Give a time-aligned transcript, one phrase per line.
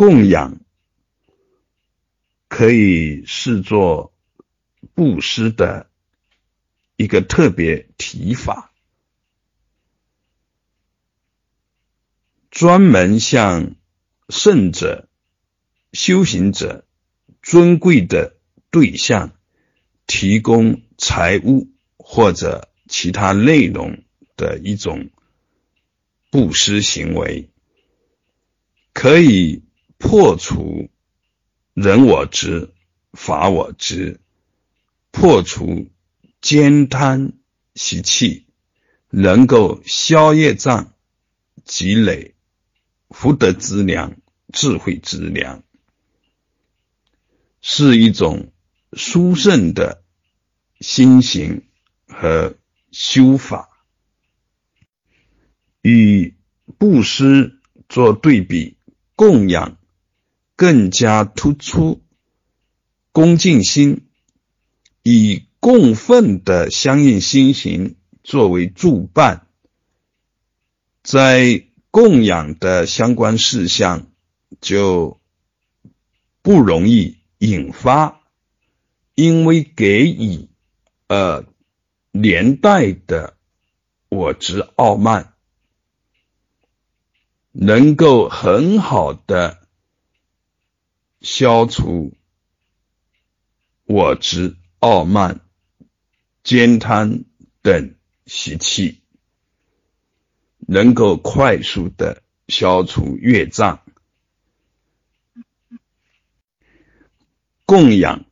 [0.00, 0.58] 供养
[2.48, 4.14] 可以视作
[4.94, 5.90] 布施的
[6.96, 8.72] 一个特别提法，
[12.50, 13.76] 专门向
[14.30, 15.06] 圣者、
[15.92, 16.86] 修行者、
[17.42, 18.38] 尊贵的
[18.70, 19.36] 对象
[20.06, 24.02] 提供财物或者其他内容
[24.38, 25.10] 的一种
[26.30, 27.50] 布施行为，
[28.94, 29.62] 可以。
[30.00, 30.88] 破除
[31.74, 32.70] 人我执、
[33.12, 34.18] 法我执，
[35.10, 35.90] 破除
[36.40, 37.34] 兼贪
[37.74, 38.46] 习气，
[39.10, 40.94] 能够消业障、
[41.64, 42.34] 积累
[43.10, 44.16] 福德资粮、
[44.52, 45.62] 智慧资粮，
[47.60, 48.50] 是一种
[48.94, 50.02] 殊胜的
[50.80, 51.62] 心行
[52.08, 52.56] 和
[52.90, 53.68] 修法，
[55.82, 56.34] 与
[56.78, 58.78] 布施做对比，
[59.14, 59.76] 供养。
[60.60, 62.02] 更加突出
[63.12, 64.06] 恭敬心，
[65.02, 69.46] 以供奉的相应心行作为助伴，
[71.02, 74.08] 在供养的相关事项
[74.60, 75.18] 就
[76.42, 78.20] 不容易引发
[79.14, 80.50] 因为给予
[81.06, 81.46] 呃
[82.12, 83.34] 连带的
[84.10, 85.32] 我执傲慢，
[87.50, 89.59] 能够很好的。
[91.20, 92.14] 消除
[93.84, 95.40] 我执、傲慢、
[96.42, 97.24] 兼贪
[97.62, 97.94] 等
[98.26, 99.02] 习气，
[100.58, 103.82] 能够快速的消除业障。
[107.66, 108.24] 供养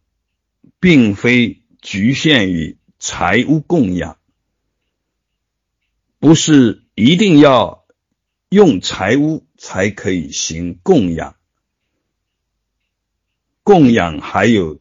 [0.80, 4.18] 并非局限于财物供养，
[6.18, 7.86] 不是一定要
[8.48, 11.37] 用财物才可以行供养。
[13.68, 14.80] 供养还有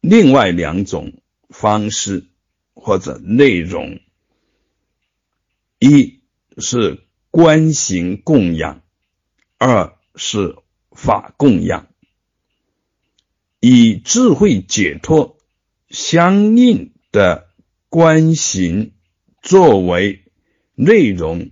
[0.00, 2.28] 另外两种方式
[2.72, 3.98] 或者内容，
[5.80, 6.20] 一
[6.56, 8.84] 是观行供养，
[9.58, 10.56] 二是
[10.92, 11.88] 法供养，
[13.58, 15.36] 以智慧解脱
[15.88, 17.48] 相应的
[17.88, 18.92] 观行
[19.42, 20.22] 作为
[20.76, 21.50] 内容，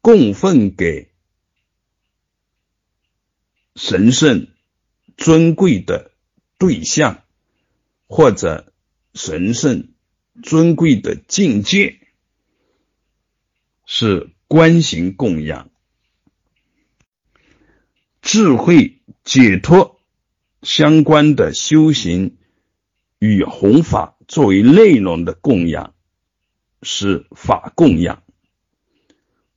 [0.00, 1.10] 供奉给
[3.76, 4.48] 神圣。
[5.16, 6.10] 尊贵的
[6.58, 7.22] 对象，
[8.06, 8.72] 或者
[9.14, 9.88] 神圣
[10.42, 11.98] 尊贵的境界，
[13.86, 15.68] 是观行供养；
[18.22, 20.00] 智慧解脱
[20.62, 22.36] 相关的修行
[23.18, 25.94] 与弘法作为内容的供养，
[26.82, 28.22] 是法供养。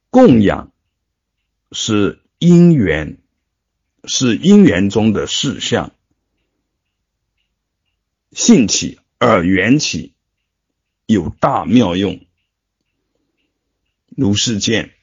[0.10, 0.72] 供养
[1.72, 3.20] 是因缘。
[4.08, 5.94] 是因缘中的事项，
[8.32, 10.14] 性起而缘起，
[11.06, 12.26] 有大妙用。
[14.08, 14.97] 如是见。